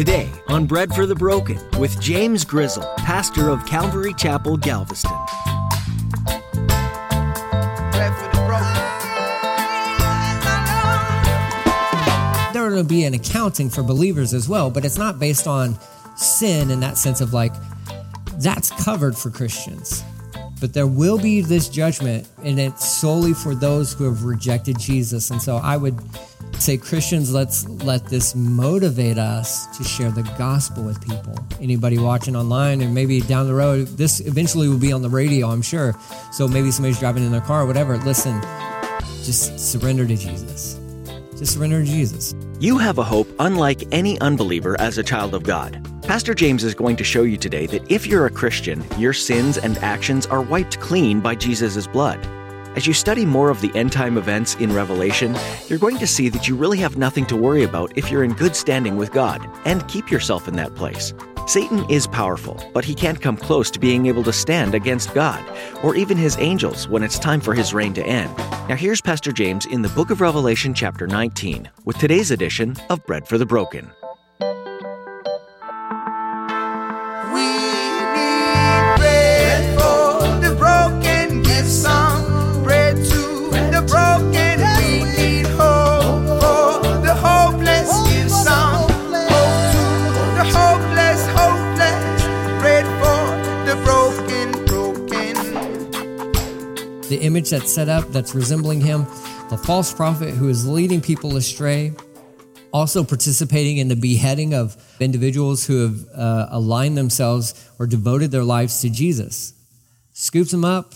[0.00, 5.10] Today on Bread for the Broken with James Grizzle, pastor of Calvary Chapel, Galveston.
[12.54, 15.78] There will be an accounting for believers as well, but it's not based on
[16.16, 17.52] sin in that sense of like,
[18.38, 20.02] that's covered for Christians.
[20.62, 25.30] But there will be this judgment, and it's solely for those who have rejected Jesus.
[25.30, 26.00] And so I would
[26.60, 31.34] say Christians, let's let this motivate us to share the gospel with people.
[31.60, 35.48] Anybody watching online and maybe down the road, this eventually will be on the radio,
[35.48, 35.94] I'm sure.
[36.32, 37.96] So maybe somebody's driving in their car or whatever.
[37.98, 38.40] Listen,
[39.24, 40.78] just surrender to Jesus.
[41.36, 42.34] Just surrender to Jesus.
[42.58, 45.86] You have a hope unlike any unbeliever as a child of God.
[46.02, 49.56] Pastor James is going to show you today that if you're a Christian, your sins
[49.56, 52.18] and actions are wiped clean by Jesus' blood.
[52.76, 56.28] As you study more of the end time events in Revelation, you're going to see
[56.28, 59.44] that you really have nothing to worry about if you're in good standing with God,
[59.64, 61.12] and keep yourself in that place.
[61.46, 65.44] Satan is powerful, but he can't come close to being able to stand against God,
[65.82, 68.36] or even his angels when it's time for his reign to end.
[68.68, 73.04] Now, here's Pastor James in the book of Revelation, chapter 19, with today's edition of
[73.04, 73.90] Bread for the Broken.
[97.10, 99.04] The image that's set up that's resembling him,
[99.50, 101.92] the false prophet who is leading people astray,
[102.72, 108.44] also participating in the beheading of individuals who have uh, aligned themselves or devoted their
[108.44, 109.54] lives to Jesus.
[110.12, 110.94] Scoops them up,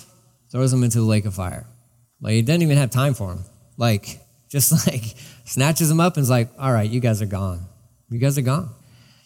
[0.51, 1.67] throws them into the lake of fire.
[2.21, 3.45] Like he doesn't even have time for them.
[3.77, 5.03] Like just like
[5.45, 7.67] snatches them up and is like, all right, you guys are gone.
[8.09, 8.71] You guys are gone.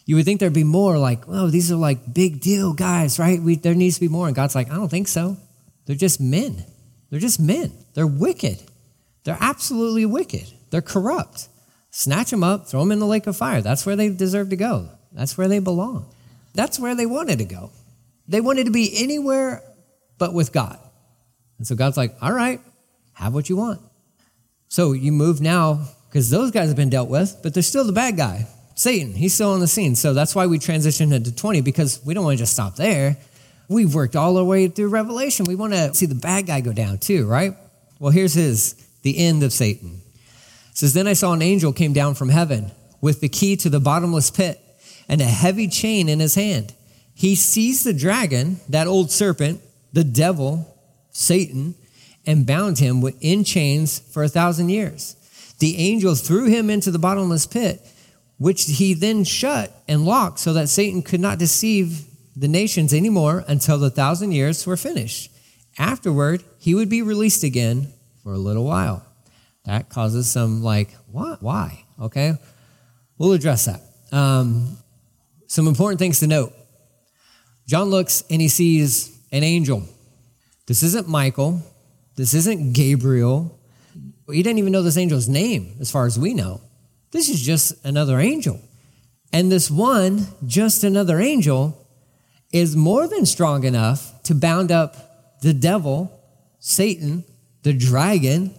[0.07, 3.39] You would think there'd be more like, oh, these are like big deal guys, right?
[3.39, 4.25] We, there needs to be more.
[4.25, 5.37] And God's like, I don't think so.
[5.85, 6.65] They're just men.
[7.09, 7.71] They're just men.
[7.93, 8.61] They're wicked.
[9.23, 10.51] They're absolutely wicked.
[10.69, 11.47] They're corrupt.
[11.91, 13.61] Snatch them up, throw them in the lake of fire.
[13.61, 14.89] That's where they deserve to go.
[15.11, 16.05] That's where they belong.
[16.53, 17.71] That's where they wanted to go.
[18.27, 19.63] They wanted to be anywhere
[20.19, 20.77] but with God.
[21.57, 22.61] And so God's like, all right,
[23.13, 23.81] have what you want.
[24.67, 27.91] So you move now, because those guys have been dealt with, but they're still the
[27.91, 29.13] bad guy, Satan.
[29.13, 29.95] He's still on the scene.
[29.95, 33.17] So that's why we transitioned into 20, because we don't want to just stop there.
[33.69, 35.45] We've worked all the way through Revelation.
[35.45, 37.55] We want to see the bad guy go down too, right?
[37.99, 40.01] Well, here's his, the end of Satan.
[40.71, 43.69] It says, Then I saw an angel came down from heaven with the key to
[43.69, 44.59] the bottomless pit
[45.07, 46.73] and a heavy chain in his hand.
[47.13, 49.61] He seized the dragon, that old serpent,
[49.93, 50.75] the devil,
[51.11, 51.75] Satan,
[52.25, 55.15] and bound him in chains for a thousand years.
[55.59, 57.85] The angel threw him into the bottomless pit,
[58.37, 63.43] which he then shut and locked so that Satan could not deceive the nations anymore
[63.47, 65.31] until the thousand years were finished.
[65.77, 69.05] Afterward, he would be released again for a little while.
[69.65, 71.41] That causes some, like, what?
[71.43, 71.85] Why?
[72.01, 72.33] Okay.
[73.17, 73.81] We'll address that.
[74.11, 74.77] Um,
[75.47, 76.53] some important things to note.
[77.67, 79.83] John looks and he sees an angel.
[80.65, 81.61] This isn't Michael.
[82.15, 83.59] This isn't Gabriel.
[84.31, 86.61] He didn't even know this angel's name, as far as we know.
[87.11, 88.59] This is just another angel.
[89.31, 91.78] And this one, just another angel,
[92.51, 96.11] is more than strong enough to bound up the devil,
[96.59, 97.23] Satan,
[97.63, 98.53] the dragon,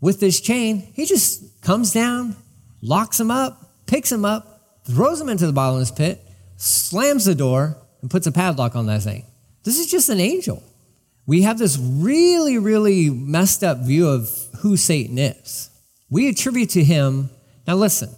[0.00, 0.92] with this chain.
[0.94, 2.36] He just comes down,
[2.82, 6.20] locks him up, picks him up, throws him into the bottomless pit,
[6.56, 9.24] slams the door, and puts a padlock on that thing.
[9.64, 10.62] This is just an angel.
[11.26, 15.70] We have this really, really messed up view of who Satan is.
[16.10, 17.28] We attribute to him,
[17.66, 18.08] now listen,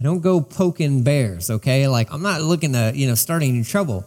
[0.00, 1.86] I don't go poking bears, okay?
[1.86, 4.04] Like, I'm not looking to, you know, start any trouble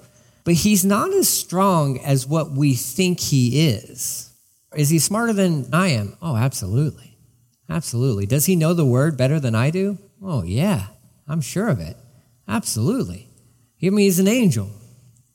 [0.47, 4.31] but he's not as strong as what we think he is.
[4.77, 6.15] Is he smarter than I am?
[6.21, 7.17] Oh, absolutely.
[7.69, 8.25] Absolutely.
[8.25, 9.97] Does he know the word better than I do?
[10.23, 10.85] Oh, yeah,
[11.27, 11.97] I'm sure of it.
[12.47, 13.27] Absolutely.
[13.83, 14.71] I mean, he's an angel,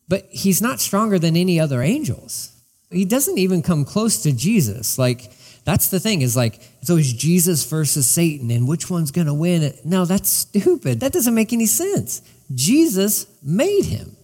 [0.09, 2.51] but he's not stronger than any other angels.
[2.91, 4.99] He doesn't even come close to Jesus.
[4.99, 5.31] Like,
[5.67, 9.35] that's the thing is like, it's always Jesus versus Satan and which one's going to
[9.35, 9.75] win.
[9.85, 11.01] No, that's stupid.
[11.01, 12.23] That doesn't make any sense.
[12.55, 14.17] Jesus made him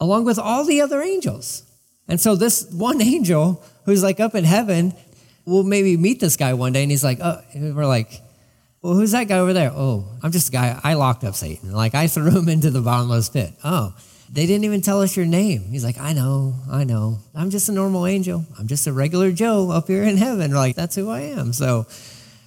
[0.00, 1.62] along with all the other angels.
[2.08, 4.94] And so this one angel who's like up in heaven
[5.44, 8.20] will maybe meet this guy one day and he's like, oh, we're like,
[8.82, 9.70] well, who's that guy over there?
[9.72, 10.78] Oh, I'm just a guy.
[10.82, 11.72] I locked up Satan.
[11.72, 13.52] Like I threw him into the bottomless pit.
[13.64, 13.94] Oh,
[14.30, 15.62] they didn't even tell us your name.
[15.70, 17.18] He's like, I know, I know.
[17.34, 18.44] I'm just a normal angel.
[18.58, 20.52] I'm just a regular Joe up here in heaven.
[20.52, 21.52] like, that's who I am.
[21.52, 21.86] So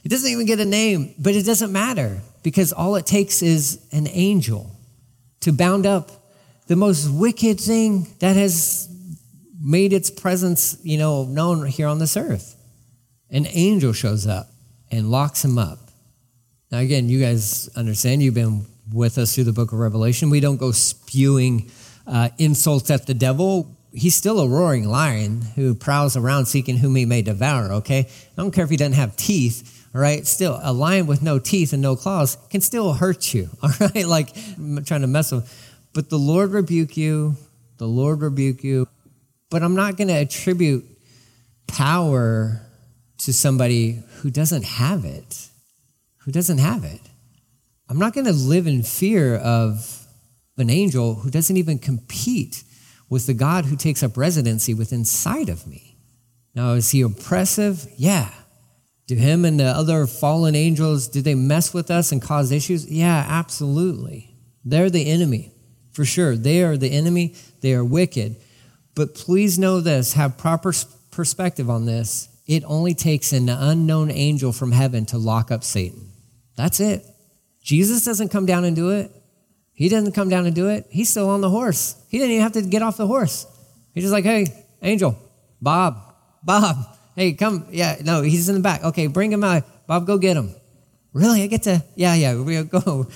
[0.04, 3.86] he doesn't even get a name, but it doesn't matter because all it takes is
[3.92, 4.72] an angel
[5.42, 6.12] to bound up
[6.68, 8.90] the most wicked thing that has
[9.60, 12.56] made its presence, you know, known here on this earth.
[13.30, 14.50] An angel shows up
[14.92, 15.80] and locks him up.
[16.72, 20.30] Now, again, you guys understand, you've been with us through the book of Revelation.
[20.30, 21.72] We don't go spewing
[22.06, 23.76] uh, insults at the devil.
[23.94, 28.00] He's still a roaring lion who prowls around seeking whom he may devour, okay?
[28.00, 30.26] I don't care if he doesn't have teeth, all right?
[30.28, 34.06] Still, a lion with no teeth and no claws can still hurt you, all right?
[34.06, 35.67] Like, I'm trying to mess with.
[35.98, 37.38] But the Lord rebuke you,
[37.80, 38.88] the Lord rebuke you.
[39.50, 40.86] But I'm not going to attribute
[41.66, 42.62] power
[43.18, 45.48] to somebody who doesn't have it,
[46.18, 47.02] who doesn't have it.
[47.90, 50.06] I'm not going to live in fear of
[50.58, 52.64] an angel who doesn't even compete
[53.10, 55.98] with the God who takes up residency within sight of me.
[56.54, 57.88] Now, is he oppressive?
[57.98, 58.32] Yeah.
[59.08, 62.86] Do him and the other fallen angels, do they mess with us and cause issues?
[62.86, 64.36] Yeah, absolutely.
[64.64, 65.54] They're the enemy,
[65.98, 66.36] for sure.
[66.38, 67.34] They are the enemy.
[67.62, 68.36] They are wicked.
[68.94, 70.72] But please know this, have proper
[71.10, 72.30] perspective on this.
[72.46, 76.12] It only takes an unknown angel from heaven to lock up Satan.
[76.56, 77.04] That's it.
[77.64, 79.12] Jesus doesn't come down and do it.
[79.74, 80.86] He doesn't come down and do it.
[80.92, 81.96] He's still on the horse.
[82.10, 83.48] He didn't even have to get off the horse.
[83.96, 84.46] He's just like, hey,
[84.84, 85.18] angel,
[85.60, 86.78] Bob, Bob,
[87.16, 87.66] hey, come.
[87.72, 88.84] Yeah, no, he's in the back.
[88.84, 89.64] Okay, bring him out.
[89.88, 90.54] Bob, go get him.
[91.18, 91.42] Really?
[91.42, 93.08] I get to, yeah, yeah, we go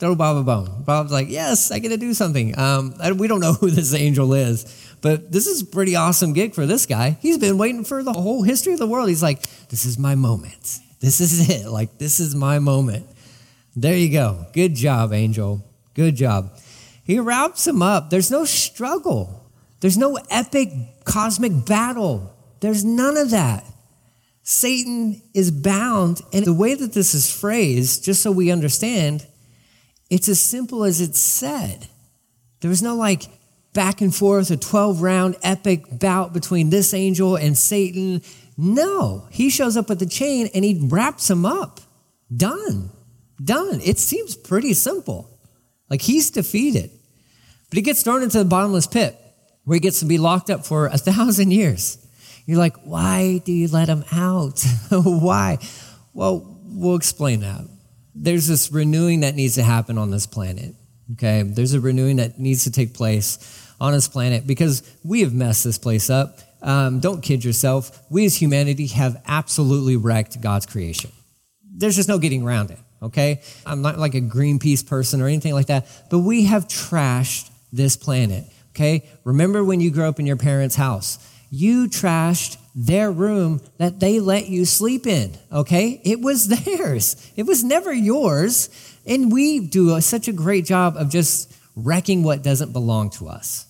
[0.00, 0.82] throw Bob a bone.
[0.82, 2.58] Bob's like, yes, I get to do something.
[2.58, 6.66] Um, we don't know who this angel is, but this is pretty awesome gig for
[6.66, 7.16] this guy.
[7.20, 9.08] He's been waiting for the whole history of the world.
[9.08, 10.80] He's like, this is my moment.
[10.98, 11.66] This is it.
[11.70, 13.06] Like, this is my moment.
[13.76, 14.46] There you go.
[14.52, 15.64] Good job, Angel.
[15.94, 16.50] Good job.
[17.04, 18.10] He wraps him up.
[18.10, 20.70] There's no struggle, there's no epic
[21.04, 22.32] cosmic battle.
[22.58, 23.64] There's none of that.
[24.48, 26.22] Satan is bound.
[26.32, 29.26] And the way that this is phrased, just so we understand,
[30.08, 31.88] it's as simple as it's said.
[32.60, 33.24] There was no like
[33.72, 38.22] back and forth, a 12 round epic bout between this angel and Satan.
[38.56, 41.80] No, he shows up with the chain and he wraps him up.
[42.34, 42.90] Done.
[43.42, 43.80] Done.
[43.84, 45.40] It seems pretty simple.
[45.90, 46.92] Like he's defeated.
[47.68, 49.18] But he gets thrown into the bottomless pit
[49.64, 52.05] where he gets to be locked up for a thousand years.
[52.46, 54.64] You're like, why do you let him out?
[54.90, 55.58] why?
[56.14, 57.62] Well, we'll explain that.
[58.14, 60.74] There's this renewing that needs to happen on this planet.
[61.12, 61.42] Okay.
[61.42, 63.38] There's a renewing that needs to take place
[63.80, 66.38] on this planet because we have messed this place up.
[66.62, 68.02] Um, don't kid yourself.
[68.10, 71.12] We as humanity have absolutely wrecked God's creation.
[71.62, 73.40] There's just no getting around it okay?
[73.64, 77.96] I'm not like a Greenpeace person or anything like that, but we have trashed this
[77.96, 79.08] planet, okay?
[79.24, 81.18] Remember when you grew up in your parents' house?
[81.50, 86.00] You trashed their room that they let you sleep in, okay?
[86.04, 88.68] It was theirs, it was never yours.
[89.06, 93.28] And we do a, such a great job of just wrecking what doesn't belong to
[93.28, 93.66] us.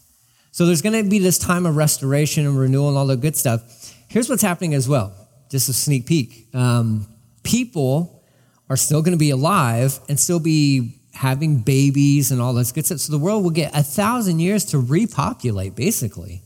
[0.51, 3.37] So there's going to be this time of restoration and renewal and all the good
[3.37, 3.95] stuff.
[4.09, 5.13] Here's what's happening as well,
[5.51, 6.49] just a sneak peek.
[6.55, 7.07] Um,
[7.43, 8.25] people
[8.71, 12.87] are still going to be alive and still be having babies and all this good
[12.87, 13.01] stuff.
[13.01, 16.43] So the world will get a thousand years to repopulate, basically.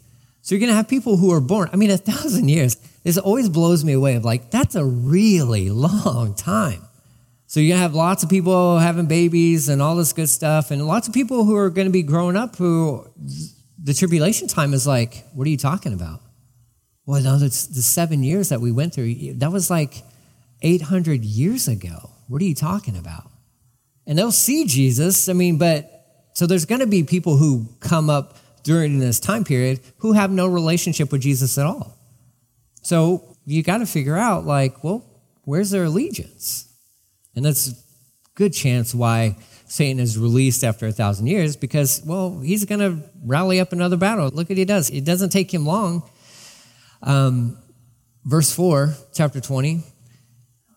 [0.51, 1.71] So you're going to have people who are born.
[1.73, 2.75] I mean, a thousand years.
[3.05, 4.17] This always blows me away.
[4.17, 6.83] Of like, that's a really long time.
[7.47, 10.85] So you're to have lots of people having babies and all this good stuff, and
[10.89, 13.07] lots of people who are to be growing up who
[13.81, 16.21] the tribulation time is like, what are you talking about?
[17.07, 19.35] Well, no, the seven years that we went through.
[19.35, 20.03] That was like
[20.63, 22.11] 800 years ago.
[22.27, 23.31] What are you talking about?
[24.05, 25.29] And they'll see Jesus.
[25.29, 29.81] I mean, but so there's to be people who come up during this time period
[29.99, 31.97] who have no relationship with Jesus at all.
[32.83, 35.05] So you got to figure out, like, well,
[35.45, 36.73] where's their allegiance?
[37.35, 37.75] And that's a
[38.35, 39.37] good chance why
[39.67, 43.97] Satan is released after a thousand years because, well, he's going to rally up another
[43.97, 44.29] battle.
[44.31, 44.91] Look what he does.
[44.91, 46.03] It doesn't take him long.
[47.03, 47.59] Um,
[48.25, 49.83] verse 4, chapter 20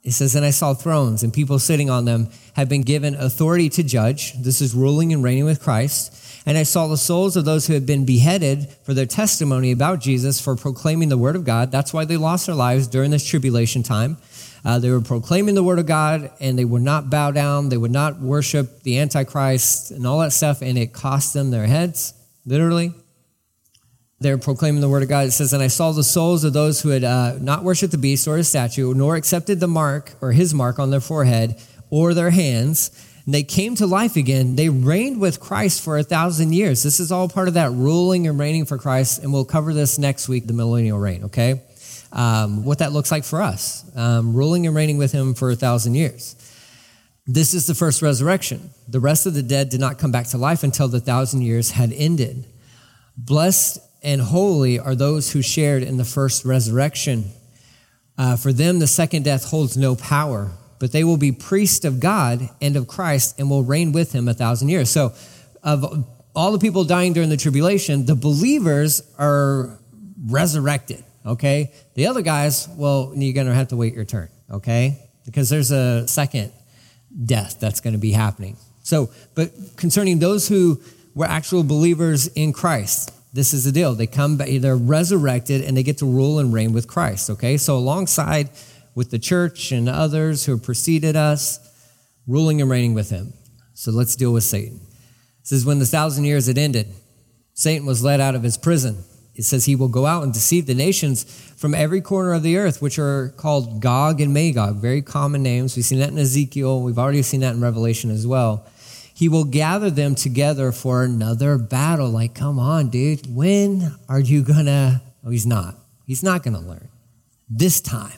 [0.03, 3.69] it says, And I saw thrones, and people sitting on them had been given authority
[3.69, 4.33] to judge.
[4.33, 6.19] This is ruling and reigning with Christ.
[6.45, 10.01] And I saw the souls of those who had been beheaded for their testimony about
[10.01, 11.71] Jesus, for proclaiming the word of God.
[11.71, 14.17] That's why they lost their lives during this tribulation time.
[14.65, 17.69] Uh, they were proclaiming the word of God, and they would not bow down.
[17.69, 21.67] They would not worship the Antichrist and all that stuff, and it cost them their
[21.67, 22.13] heads,
[22.45, 22.93] literally
[24.19, 25.27] they're proclaiming the word of God.
[25.27, 27.97] It says, And I saw the souls of those who had uh, not worshiped the
[27.97, 32.13] beast or his statue, nor accepted the mark or his mark on their forehead or
[32.13, 32.91] their hands.
[33.25, 34.55] And they came to life again.
[34.55, 36.83] They reigned with Christ for a thousand years.
[36.83, 39.23] This is all part of that ruling and reigning for Christ.
[39.23, 41.61] And we'll cover this next week, the millennial reign, okay?
[42.11, 45.55] Um, what that looks like for us, um, ruling and reigning with him for a
[45.55, 46.35] thousand years.
[47.25, 48.69] This is the first resurrection.
[48.87, 51.71] The rest of the dead did not come back to life until the thousand years
[51.71, 52.45] had ended.
[53.17, 57.31] Blessed and holy are those who shared in the first resurrection.
[58.17, 61.99] Uh, for them, the second death holds no power, but they will be priests of
[61.99, 64.89] God and of Christ and will reign with him a thousand years.
[64.89, 65.13] So,
[65.63, 66.05] of
[66.35, 69.79] all the people dying during the tribulation, the believers are
[70.25, 71.71] resurrected, okay?
[71.95, 75.09] The other guys, well, you're going to have to wait your turn, okay?
[75.25, 76.51] Because there's a second
[77.25, 78.57] death that's going to be happening.
[78.83, 80.81] So, but concerning those who
[81.15, 83.95] were actual believers in Christ, this is the deal.
[83.95, 87.57] They come back, they're resurrected and they get to rule and reign with Christ, okay?
[87.57, 88.51] So, alongside
[88.95, 91.59] with the church and others who have preceded us,
[92.27, 93.33] ruling and reigning with him.
[93.73, 94.79] So, let's deal with Satan.
[95.41, 96.93] It says, When the thousand years had ended,
[97.55, 99.03] Satan was led out of his prison.
[99.35, 101.23] It says he will go out and deceive the nations
[101.57, 105.75] from every corner of the earth, which are called Gog and Magog, very common names.
[105.75, 106.81] We've seen that in Ezekiel.
[106.81, 108.67] We've already seen that in Revelation as well.
[109.13, 112.09] He will gather them together for another battle.
[112.09, 113.33] Like, come on, dude.
[113.33, 115.01] When are you gonna?
[115.25, 115.75] Oh, he's not.
[116.05, 116.89] He's not gonna learn.
[117.49, 118.17] This time.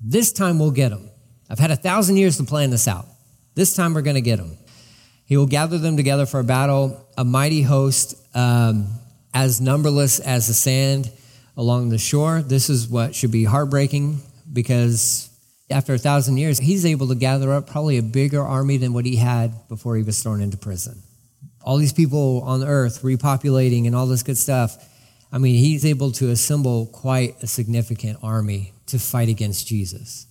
[0.00, 1.10] This time we'll get him.
[1.50, 3.06] I've had a thousand years to plan this out.
[3.54, 4.56] This time we're gonna get him.
[5.24, 8.14] He will gather them together for a battle, a mighty host.
[8.34, 8.98] Um,
[9.34, 11.10] as numberless as the sand
[11.56, 12.42] along the shore.
[12.42, 14.20] This is what should be heartbreaking
[14.52, 15.30] because
[15.70, 19.04] after a thousand years, he's able to gather up probably a bigger army than what
[19.04, 21.02] he had before he was thrown into prison.
[21.62, 24.76] All these people on earth repopulating and all this good stuff.
[25.30, 30.26] I mean, he's able to assemble quite a significant army to fight against Jesus.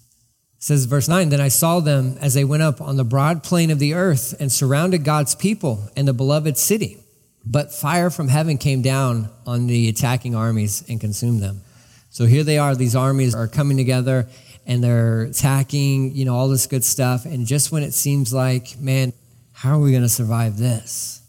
[0.58, 3.44] It says verse 9, Then I saw them as they went up on the broad
[3.44, 6.98] plain of the earth and surrounded God's people and the beloved city.
[7.46, 11.62] But fire from heaven came down on the attacking armies and consumed them.
[12.10, 14.28] So here they are, these armies are coming together
[14.68, 17.26] and they're attacking, you know, all this good stuff.
[17.26, 19.14] And just when it seems like, man,
[19.54, 21.22] how are we going to survive this?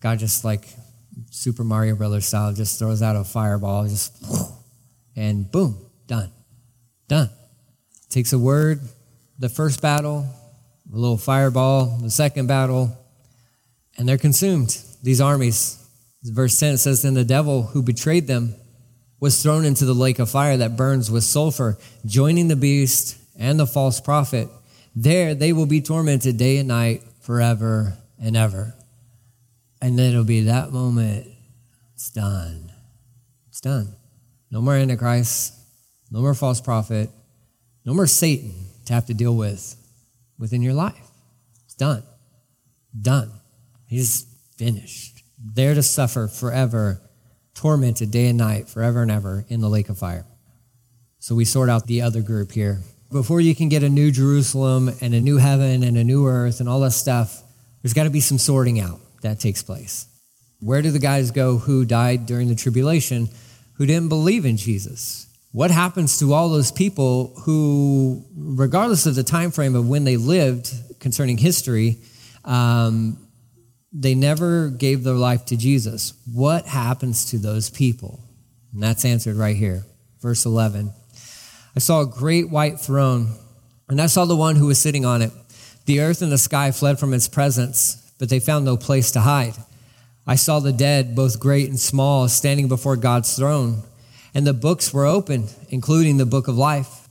[0.00, 0.68] God just like
[1.30, 4.22] Super Mario Brothers style just throws out a fireball, just
[5.16, 6.30] and boom, done.
[7.08, 7.30] Done.
[8.10, 8.80] Takes a word,
[9.38, 10.26] the first battle,
[10.92, 12.96] a little fireball, the second battle,
[13.96, 15.80] and they're consumed these armies.
[16.22, 18.56] Verse 10 says, Then the devil who betrayed them
[19.24, 23.58] was thrown into the lake of fire that burns with sulfur, joining the beast and
[23.58, 24.50] the false prophet.
[24.94, 28.74] There they will be tormented day and night forever and ever.
[29.80, 31.26] And it'll be that moment,
[31.94, 32.70] it's done.
[33.48, 33.96] It's done.
[34.50, 35.54] No more Antichrist,
[36.10, 37.08] no more false prophet,
[37.86, 38.52] no more Satan
[38.84, 39.74] to have to deal with
[40.38, 41.08] within your life.
[41.64, 42.02] It's done.
[43.00, 43.32] Done.
[43.86, 44.26] He's
[44.58, 47.00] finished, there to suffer forever,
[47.64, 50.26] tormented day and night, forever and ever in the lake of fire.
[51.18, 52.80] So we sort out the other group here.
[53.10, 56.60] Before you can get a new Jerusalem and a new heaven and a new earth
[56.60, 57.42] and all that stuff,
[57.80, 60.06] there's got to be some sorting out that takes place.
[60.60, 63.30] Where do the guys go who died during the tribulation
[63.76, 65.26] who didn't believe in Jesus?
[65.52, 70.18] What happens to all those people who, regardless of the time frame of when they
[70.18, 71.96] lived concerning history,
[72.44, 73.23] um,
[73.96, 76.14] they never gave their life to Jesus.
[76.32, 78.20] What happens to those people?
[78.72, 79.84] And that's answered right here.
[80.20, 80.92] Verse 11.
[81.76, 83.34] I saw a great white throne,
[83.88, 85.30] and I saw the one who was sitting on it.
[85.86, 89.20] The earth and the sky fled from its presence, but they found no place to
[89.20, 89.54] hide.
[90.26, 93.82] I saw the dead, both great and small, standing before God's throne,
[94.34, 97.08] and the books were opened, including the book of life.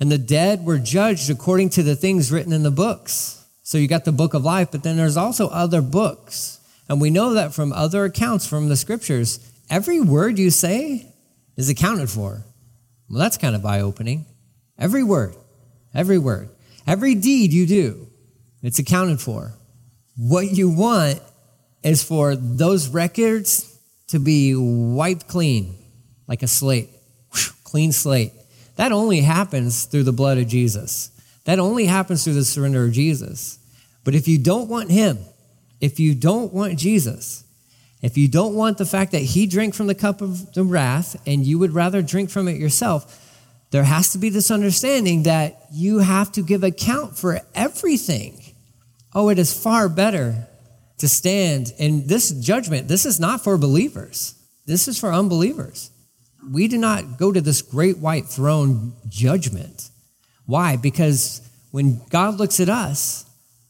[0.00, 3.45] And the dead were judged according to the things written in the books.
[3.66, 6.60] So you got the book of life, but then there's also other books.
[6.88, 11.12] And we know that from other accounts from the scriptures, every word you say
[11.56, 12.44] is accounted for.
[13.10, 14.24] Well, that's kind of eye opening.
[14.78, 15.34] Every word,
[15.92, 16.48] every word,
[16.86, 18.06] every deed you do,
[18.62, 19.54] it's accounted for.
[20.16, 21.20] What you want
[21.82, 23.80] is for those records
[24.10, 25.74] to be wiped clean,
[26.28, 26.90] like a slate,
[27.64, 28.32] clean slate.
[28.76, 31.10] That only happens through the blood of Jesus.
[31.46, 33.58] That only happens through the surrender of Jesus.
[34.04, 35.18] But if you don't want him,
[35.80, 37.44] if you don't want Jesus,
[38.02, 41.16] if you don't want the fact that he drank from the cup of the wrath
[41.26, 43.22] and you would rather drink from it yourself,
[43.70, 48.42] there has to be this understanding that you have to give account for everything.
[49.14, 50.48] Oh, it is far better
[50.98, 52.88] to stand in this judgment.
[52.88, 54.34] This is not for believers,
[54.66, 55.90] this is for unbelievers.
[56.48, 59.90] We do not go to this great white throne judgment
[60.46, 60.76] why?
[60.76, 63.26] Because when God looks at us,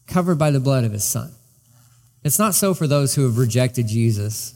[0.07, 1.33] covered by the blood of his son.
[2.23, 4.55] It's not so for those who have rejected Jesus.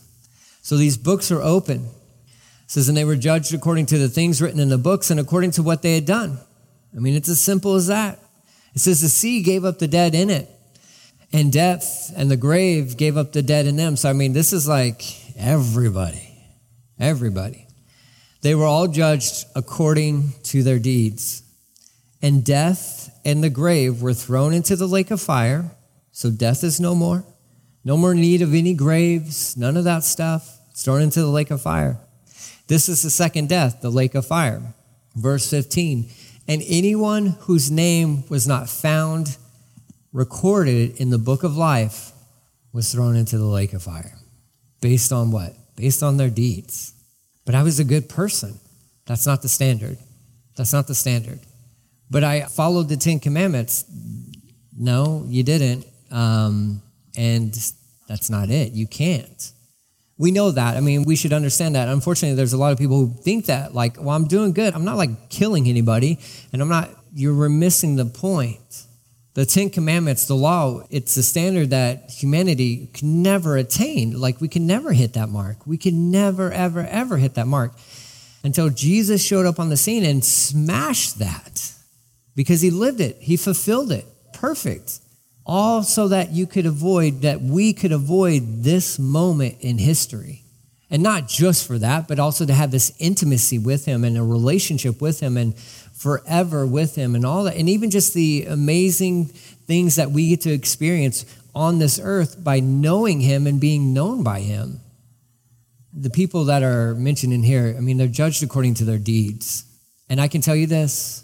[0.62, 1.86] So these books are open.
[1.86, 5.18] It says, and they were judged according to the things written in the books and
[5.18, 6.38] according to what they had done.
[6.94, 8.18] I mean, it's as simple as that.
[8.74, 10.48] It says the sea gave up the dead in it,
[11.32, 13.96] and death and the grave gave up the dead in them.
[13.96, 15.02] So, I mean, this is like
[15.36, 16.36] everybody,
[16.98, 17.66] everybody.
[18.42, 21.42] They were all judged according to their deeds.
[22.22, 25.70] And death and the grave were thrown into the lake of fire.
[26.12, 27.24] So death is no more.
[27.84, 30.58] No more need of any graves, none of that stuff.
[30.70, 31.98] It's thrown into the lake of fire.
[32.66, 34.74] This is the second death, the lake of fire.
[35.16, 36.08] Verse 15.
[36.46, 39.36] And anyone whose name was not found
[40.12, 42.12] recorded in the book of life
[42.72, 44.18] was thrown into the lake of fire.
[44.80, 45.54] Based on what?
[45.76, 46.92] Based on their deeds.
[47.44, 48.58] But I was a good person.
[49.06, 49.98] That's not the standard.
[50.56, 51.40] That's not the standard.
[52.10, 53.84] But I followed the Ten Commandments.
[54.76, 55.86] No, you didn't.
[56.10, 56.82] Um,
[57.16, 57.54] and
[58.08, 58.72] that's not it.
[58.72, 59.52] You can't.
[60.18, 60.76] We know that.
[60.76, 61.88] I mean, we should understand that.
[61.88, 64.74] Unfortunately, there's a lot of people who think that, like, well, I'm doing good.
[64.74, 66.18] I'm not like killing anybody,
[66.52, 68.84] and I'm not, you're missing the point.
[69.34, 74.20] The Ten Commandments, the law, it's a standard that humanity can never attain.
[74.20, 75.66] Like, we can never hit that mark.
[75.66, 77.72] We can never, ever, ever hit that mark
[78.42, 81.69] until Jesus showed up on the scene and smashed that
[82.40, 84.06] because he lived it, he fulfilled it.
[84.32, 85.00] Perfect
[85.44, 90.44] all so that you could avoid, that we could avoid this moment in history.
[90.88, 94.22] And not just for that, but also to have this intimacy with Him and a
[94.22, 97.56] relationship with Him and forever with Him and all that.
[97.56, 102.60] And even just the amazing things that we get to experience on this earth by
[102.60, 104.80] knowing Him and being known by Him.
[105.92, 109.64] The people that are mentioned in here, I mean, they're judged according to their deeds.
[110.08, 111.19] And I can tell you this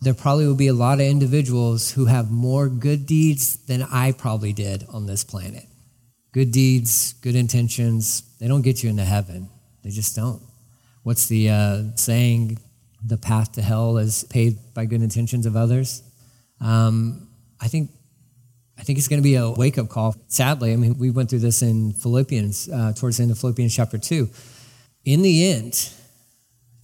[0.00, 4.12] there probably will be a lot of individuals who have more good deeds than I
[4.12, 5.64] probably did on this planet.
[6.32, 9.48] Good deeds, good intentions, they don't get you into heaven.
[9.82, 10.42] They just don't.
[11.02, 12.58] What's the uh, saying?
[13.04, 16.02] The path to hell is paved by good intentions of others.
[16.60, 17.28] Um,
[17.60, 17.90] I think
[18.78, 20.14] I think it's going to be a wake up call.
[20.28, 23.74] Sadly, I mean, we went through this in Philippians, uh, towards the end of Philippians
[23.74, 24.28] chapter 2.
[25.04, 25.90] In the end,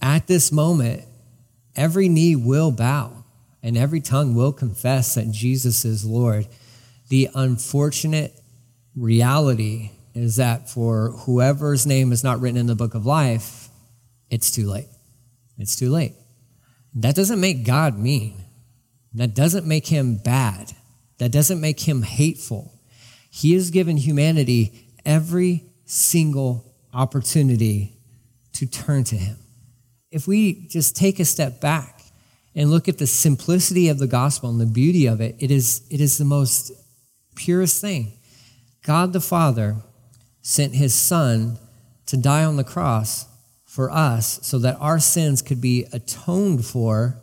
[0.01, 1.03] at this moment,
[1.75, 3.23] every knee will bow
[3.61, 6.47] and every tongue will confess that Jesus is Lord.
[7.09, 8.33] The unfortunate
[8.95, 13.69] reality is that for whoever's name is not written in the book of life,
[14.29, 14.89] it's too late.
[15.57, 16.13] It's too late.
[16.95, 18.43] That doesn't make God mean.
[19.13, 20.73] That doesn't make him bad.
[21.17, 22.73] That doesn't make him hateful.
[23.29, 27.97] He has given humanity every single opportunity
[28.53, 29.42] to turn to him
[30.13, 32.03] if we just take a step back
[32.55, 35.81] and look at the simplicity of the gospel and the beauty of it, it is,
[35.89, 36.71] it is the most
[37.35, 38.13] purest thing.
[38.83, 39.77] God the Father
[40.43, 41.57] sent his Son
[42.05, 43.25] to die on the cross
[43.65, 47.19] for us so that our sins could be atoned for.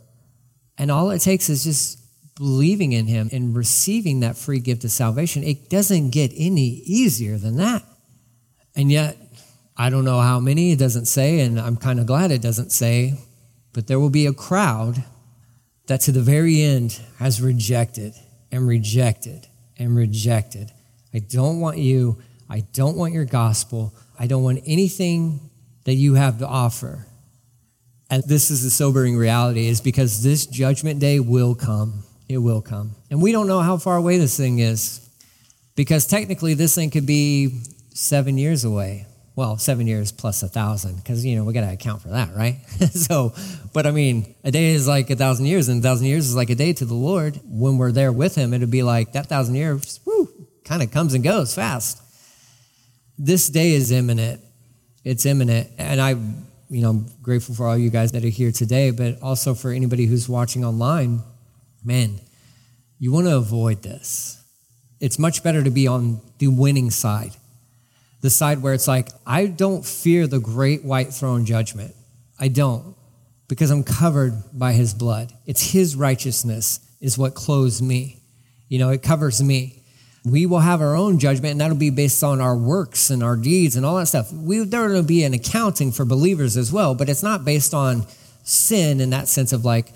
[0.77, 1.97] And all it takes is just
[2.35, 5.43] believing in him and receiving that free gift of salvation.
[5.45, 7.83] It doesn't get any easier than that.
[8.75, 9.17] And yet,
[9.81, 12.71] I don't know how many, it doesn't say, and I'm kind of glad it doesn't
[12.71, 13.15] say,
[13.73, 15.03] but there will be a crowd
[15.87, 18.13] that to the very end has rejected
[18.51, 19.47] and rejected
[19.79, 20.71] and rejected.
[21.15, 22.21] I don't want you.
[22.47, 23.95] I don't want your gospel.
[24.19, 25.49] I don't want anything
[25.85, 27.07] that you have to offer.
[28.11, 32.03] And this is the sobering reality is because this judgment day will come.
[32.29, 32.91] It will come.
[33.09, 35.09] And we don't know how far away this thing is
[35.75, 37.63] because technically this thing could be
[37.95, 41.71] seven years away well, seven years plus a thousand, because you know we got to
[41.71, 42.57] account for that, right?
[42.91, 43.33] so,
[43.73, 46.35] but I mean, a day is like a thousand years, and a thousand years is
[46.35, 47.39] like a day to the Lord.
[47.45, 50.29] When we're there with Him, it'd be like that thousand years, whoo,
[50.65, 52.01] kind of comes and goes fast.
[53.17, 54.41] This day is imminent.
[55.03, 56.11] It's imminent, and I,
[56.69, 59.71] you know, I'm grateful for all you guys that are here today, but also for
[59.71, 61.23] anybody who's watching online.
[61.83, 62.19] Man,
[62.99, 64.43] you want to avoid this.
[64.99, 67.31] It's much better to be on the winning side
[68.21, 71.95] the side where it's like, I don't fear the great white throne judgment.
[72.39, 72.95] I don't,
[73.47, 75.33] because I'm covered by his blood.
[75.45, 78.23] It's his righteousness is what clothes me.
[78.69, 79.83] You know, it covers me.
[80.23, 83.35] We will have our own judgment, and that'll be based on our works and our
[83.35, 84.31] deeds and all that stuff.
[84.31, 88.05] We, there will be an accounting for believers as well, but it's not based on
[88.43, 89.91] sin in that sense of like,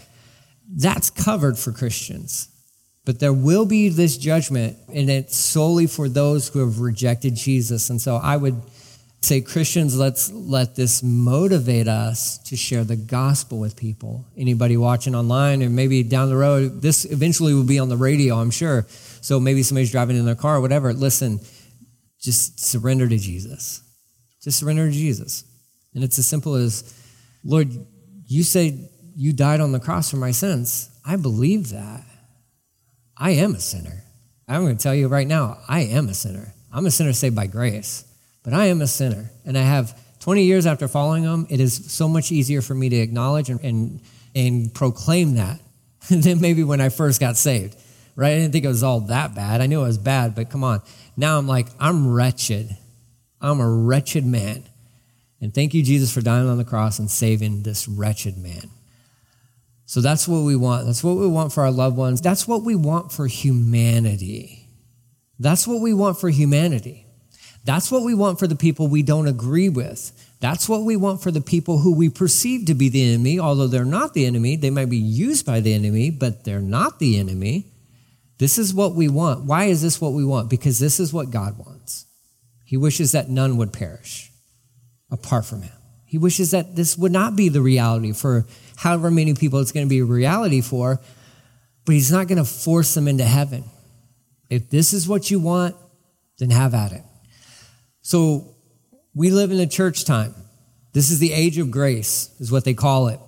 [0.68, 2.50] that's covered for Christians.
[3.06, 7.91] But there will be this judgment, and it's solely for those who have rejected Jesus.
[7.91, 8.60] And so I would
[9.22, 14.26] say, Christians, let's let this motivate us to share the gospel with people.
[14.36, 18.38] Anybody watching online, or maybe down the road, this eventually will be on the radio,
[18.38, 18.86] I'm sure.
[19.22, 20.94] So maybe somebody's driving in their car, or whatever.
[20.94, 21.39] Listen,
[22.20, 23.82] just surrender to Jesus.
[24.41, 25.44] Just surrender to Jesus.
[25.94, 26.94] And it's as simple as,
[27.44, 27.70] Lord,
[28.28, 30.89] you say you died on the cross for my sins.
[31.06, 32.04] I believe that.
[33.17, 34.04] I am a sinner.
[34.47, 36.54] I'm going to tell you right now, I am a sinner.
[36.71, 38.04] I'm a sinner saved by grace,
[38.43, 39.32] but I am a sinner.
[39.45, 42.89] And I have 20 years after following him, it is so much easier for me
[42.89, 44.01] to acknowledge and, and,
[44.36, 45.60] and proclaim that
[46.10, 47.78] than maybe when I first got saved,
[48.15, 48.34] right?
[48.34, 49.62] I didn't think it was all that bad.
[49.62, 50.82] I knew it was bad, but come on.
[51.15, 52.75] Now I'm like, I'm wretched.
[53.41, 54.63] I'm a wretched man.
[55.41, 58.69] And thank you, Jesus, for dying on the cross and saving this wretched man.
[59.86, 60.86] So that's what we want.
[60.86, 62.21] That's what we want for our loved ones.
[62.21, 64.67] That's what we want for humanity.
[65.39, 67.06] That's what we want for humanity.
[67.63, 70.12] That's what we want for the people we don't agree with.
[70.39, 73.67] That's what we want for the people who we perceive to be the enemy, although
[73.67, 74.56] they're not the enemy.
[74.56, 77.65] They might be used by the enemy, but they're not the enemy.
[78.38, 79.45] This is what we want.
[79.45, 80.50] Why is this what we want?
[80.50, 82.06] Because this is what God wants.
[82.65, 84.32] He wishes that none would perish
[85.10, 85.74] apart from him.
[86.06, 88.45] He wishes that this would not be the reality for
[88.76, 91.00] however many people it's going to be a reality for,
[91.86, 93.64] but he's not going to force them into heaven.
[94.50, 95.76] If this is what you want,
[96.40, 97.04] then have at it.
[98.02, 98.56] So
[99.14, 100.36] we live in a church time.
[100.94, 103.20] This is the age of grace, is what they call it.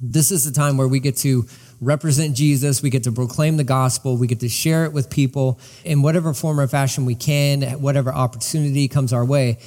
[0.00, 1.46] This is the time where we get to
[1.80, 2.82] represent Jesus.
[2.82, 4.16] We get to proclaim the gospel.
[4.16, 7.80] We get to share it with people in whatever form or fashion we can, at
[7.80, 9.58] whatever opportunity comes our way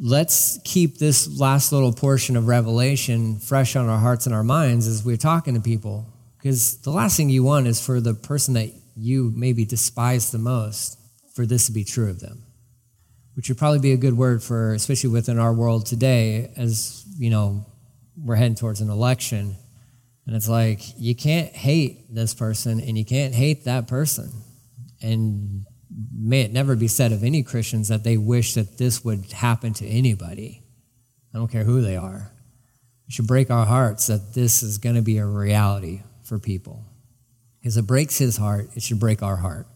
[0.00, 4.86] let's keep this last little portion of Revelation fresh on our hearts and our minds
[4.86, 6.06] as we're talking to people.
[6.38, 10.38] Because the last thing you want is for the person that you maybe despise the
[10.38, 10.98] most,
[11.34, 12.44] for this to be true of them.
[13.34, 17.30] Which would probably be a good word for, especially within our world today, as you
[17.30, 17.66] know,
[18.16, 19.56] we're heading towards an election.
[20.26, 24.30] And it's like, you can't hate this person and you can't hate that person.
[25.02, 25.66] And
[26.12, 29.72] may it never be said of any Christians that they wish that this would happen
[29.74, 30.62] to anybody.
[31.32, 32.30] I don't care who they are.
[33.06, 36.84] It should break our hearts that this is going to be a reality for people.
[37.60, 39.66] Because it breaks his heart, it should break our heart.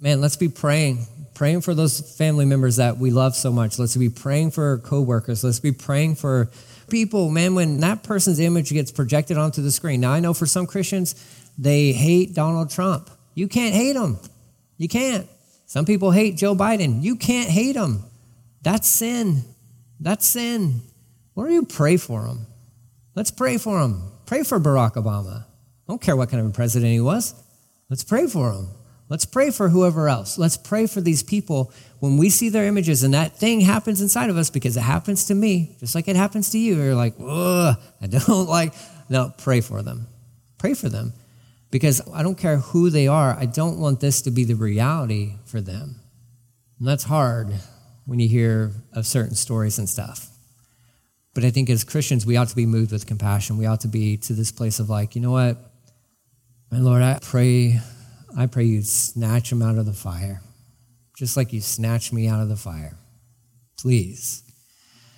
[0.00, 3.78] Man, let's be praying, praying for those family members that we love so much.
[3.78, 5.42] Let's be praying for coworkers.
[5.42, 6.50] Let's be praying for
[6.88, 10.00] people, man, when that person's image gets projected onto the screen.
[10.00, 11.14] Now, I know for some Christians,
[11.56, 13.10] they hate Donald Trump.
[13.34, 14.18] You can't hate him.
[14.78, 15.28] You can't.
[15.66, 17.02] Some people hate Joe Biden.
[17.02, 18.04] You can't hate him.
[18.62, 19.44] That's sin.
[20.00, 20.82] That's sin.
[21.34, 22.46] Why don't you pray for him?
[23.14, 24.02] Let's pray for him.
[24.26, 25.42] Pray for Barack Obama.
[25.42, 25.44] I
[25.88, 27.34] don't care what kind of a president he was.
[27.88, 28.68] Let's pray for him.
[29.08, 30.36] Let's pray for whoever else.
[30.36, 34.30] Let's pray for these people when we see their images and that thing happens inside
[34.30, 36.76] of us because it happens to me, just like it happens to you.
[36.76, 38.74] You're like, ugh, I don't like.
[39.08, 40.08] No, pray for them.
[40.58, 41.12] Pray for them
[41.70, 45.34] because I don't care who they are, I don't want this to be the reality
[45.44, 46.00] for them.
[46.78, 47.52] And that's hard
[48.04, 50.30] when you hear of certain stories and stuff.
[51.34, 53.58] But I think as Christians, we ought to be moved with compassion.
[53.58, 55.58] We ought to be to this place of like, you know what?
[56.70, 57.80] My Lord, I pray,
[58.36, 60.40] I pray you snatch them out of the fire,
[61.16, 62.96] just like you snatched me out of the fire.
[63.78, 64.42] Please.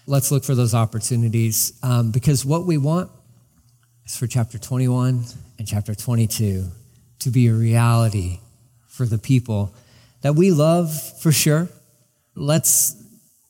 [0.06, 3.10] Let's look for those opportunities um, because what we want
[4.06, 5.24] is for chapter 21
[5.58, 6.64] and chapter 22
[7.20, 8.38] to be a reality
[8.86, 9.74] for the people
[10.22, 11.68] that we love for sure.
[12.34, 12.94] Let's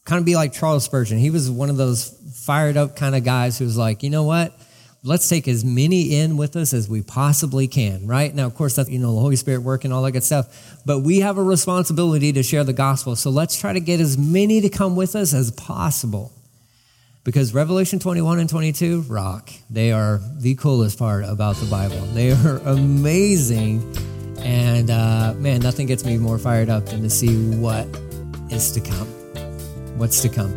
[0.05, 1.19] kind of be like Charles Spurgeon.
[1.19, 2.09] He was one of those
[2.45, 4.59] fired up kind of guys who's like, you know what?
[5.05, 8.35] Let's take as many in with us as we possibly can, right?
[8.35, 10.81] Now, of course, that's, you know, the Holy Spirit work and all that good stuff.
[10.85, 13.15] But we have a responsibility to share the gospel.
[13.17, 16.33] So let's try to get as many to come with us as possible
[17.25, 19.51] because Revelation 21 and 22 rock.
[19.71, 22.01] They are the coolest part about the Bible.
[22.13, 23.83] They are amazing.
[24.41, 27.87] And uh, man, nothing gets me more fired up than to see what
[28.51, 29.09] is to come.
[29.99, 30.57] What's to come.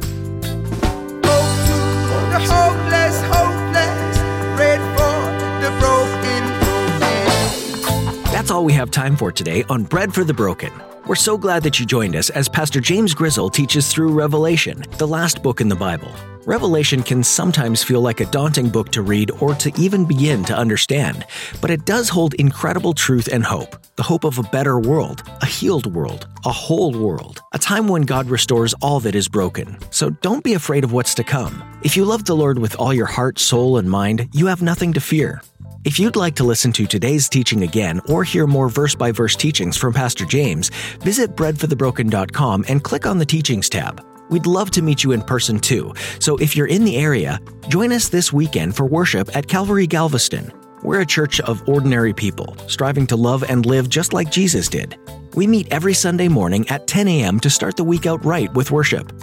[8.32, 10.71] That's all we have time for today on Bread for the Broken.
[11.12, 15.10] We're so glad that you joined us as Pastor James Grizzle teaches through Revelation, the
[15.10, 16.10] last book in the Bible.
[16.45, 20.56] Revelation can sometimes feel like a daunting book to read or to even begin to
[20.56, 21.26] understand,
[21.60, 25.45] but it does hold incredible truth and hope the hope of a better world, a
[25.45, 29.78] healed world, a whole world, a time when God restores all that is broken.
[29.89, 31.62] So don't be afraid of what's to come.
[31.84, 34.93] If you love the Lord with all your heart, soul, and mind, you have nothing
[34.93, 35.41] to fear.
[35.84, 39.36] If you'd like to listen to today's teaching again or hear more verse by verse
[39.36, 44.06] teachings from Pastor James, visit breadforthebroken.com and click on the Teachings tab.
[44.30, 47.91] We'd love to meet you in person too, so if you're in the area, join
[47.91, 50.54] us this weekend for worship at Calvary Galveston.
[50.84, 54.98] We're a church of ordinary people, striving to love and live just like Jesus did.
[55.36, 57.39] We meet every Sunday morning at 10 a.m.
[57.41, 59.13] to start the week out right with worship.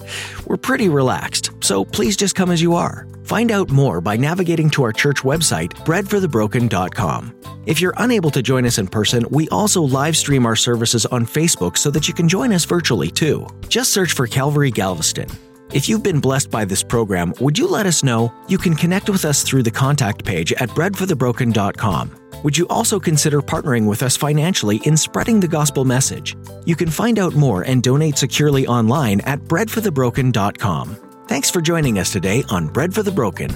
[0.47, 3.07] We're pretty relaxed, so please just come as you are.
[3.25, 7.35] Find out more by navigating to our church website, breadforthebroken.com.
[7.67, 11.27] If you're unable to join us in person, we also live stream our services on
[11.27, 13.47] Facebook so that you can join us virtually too.
[13.69, 15.29] Just search for Calvary Galveston.
[15.73, 18.33] If you've been blessed by this program, would you let us know?
[18.49, 22.11] You can connect with us through the contact page at breadforthebroken.com.
[22.43, 26.37] Would you also consider partnering with us financially in spreading the gospel message?
[26.65, 30.97] You can find out more and donate securely online at breadforthebroken.com.
[31.27, 33.51] Thanks for joining us today on Bread for the Broken.